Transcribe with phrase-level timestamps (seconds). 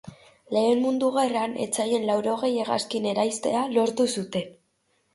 [0.55, 4.53] Lehen Mundu Gerran etsaien laurogei hegazkin eraistea lortu zuen.